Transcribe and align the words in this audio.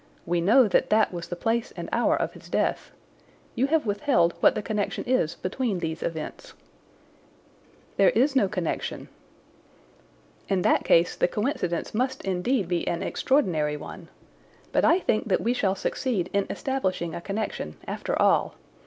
We 0.25 0.41
know 0.41 0.67
that 0.67 0.89
that 0.89 1.13
was 1.13 1.27
the 1.27 1.35
place 1.35 1.71
and 1.77 1.87
hour 1.91 2.19
of 2.19 2.33
his 2.33 2.49
death. 2.49 2.89
You 3.53 3.67
have 3.67 3.85
withheld 3.85 4.33
what 4.39 4.55
the 4.55 4.63
connection 4.63 5.03
is 5.05 5.35
between 5.35 5.77
these 5.77 6.01
events." 6.01 6.55
"There 7.97 8.09
is 8.09 8.35
no 8.35 8.47
connection." 8.47 9.09
"In 10.49 10.63
that 10.63 10.83
case 10.85 11.15
the 11.15 11.27
coincidence 11.27 11.93
must 11.93 12.23
indeed 12.25 12.67
be 12.67 12.87
an 12.87 13.03
extraordinary 13.03 13.77
one. 13.77 14.07
But 14.71 14.85
I 14.85 14.97
think 15.01 15.27
that 15.27 15.41
we 15.41 15.53
shall 15.53 15.75
succeed 15.75 16.31
in 16.33 16.47
establishing 16.49 17.13
a 17.13 17.21
connection, 17.21 17.77
after 17.87 18.19
all. 18.19 18.55